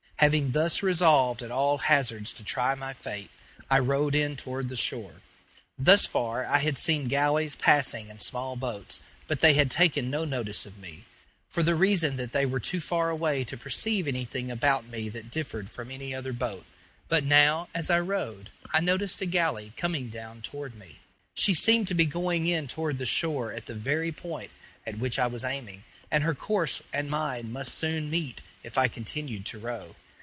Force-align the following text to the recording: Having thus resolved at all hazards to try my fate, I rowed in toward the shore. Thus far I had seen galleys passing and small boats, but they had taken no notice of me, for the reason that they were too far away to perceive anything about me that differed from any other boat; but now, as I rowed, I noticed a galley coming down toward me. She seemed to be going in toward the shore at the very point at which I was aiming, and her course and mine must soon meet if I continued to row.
Having 0.21 0.51
thus 0.51 0.83
resolved 0.83 1.41
at 1.41 1.49
all 1.49 1.79
hazards 1.79 2.31
to 2.33 2.43
try 2.43 2.75
my 2.75 2.93
fate, 2.93 3.31
I 3.71 3.79
rowed 3.79 4.13
in 4.13 4.37
toward 4.37 4.69
the 4.69 4.75
shore. 4.75 5.15
Thus 5.79 6.05
far 6.05 6.45
I 6.45 6.59
had 6.59 6.77
seen 6.77 7.07
galleys 7.07 7.55
passing 7.55 8.07
and 8.11 8.21
small 8.21 8.55
boats, 8.55 9.01
but 9.27 9.39
they 9.39 9.55
had 9.55 9.71
taken 9.71 10.11
no 10.11 10.23
notice 10.23 10.67
of 10.67 10.77
me, 10.77 11.05
for 11.49 11.63
the 11.63 11.73
reason 11.73 12.17
that 12.17 12.33
they 12.33 12.45
were 12.45 12.59
too 12.59 12.79
far 12.79 13.09
away 13.09 13.43
to 13.45 13.57
perceive 13.57 14.07
anything 14.07 14.51
about 14.51 14.85
me 14.87 15.09
that 15.09 15.31
differed 15.31 15.71
from 15.71 15.89
any 15.89 16.13
other 16.13 16.33
boat; 16.33 16.65
but 17.09 17.23
now, 17.23 17.67
as 17.73 17.89
I 17.89 17.99
rowed, 17.99 18.51
I 18.71 18.79
noticed 18.79 19.21
a 19.21 19.25
galley 19.25 19.73
coming 19.75 20.09
down 20.09 20.43
toward 20.43 20.75
me. 20.75 20.97
She 21.33 21.55
seemed 21.55 21.87
to 21.87 21.95
be 21.95 22.05
going 22.05 22.45
in 22.45 22.67
toward 22.67 22.99
the 22.99 23.07
shore 23.07 23.53
at 23.53 23.65
the 23.65 23.73
very 23.73 24.11
point 24.11 24.51
at 24.85 24.99
which 24.99 25.17
I 25.17 25.25
was 25.25 25.43
aiming, 25.43 25.83
and 26.11 26.23
her 26.23 26.35
course 26.35 26.79
and 26.93 27.09
mine 27.09 27.51
must 27.51 27.73
soon 27.73 28.11
meet 28.11 28.43
if 28.61 28.77
I 28.77 28.87
continued 28.87 29.47
to 29.47 29.57
row. 29.57 29.95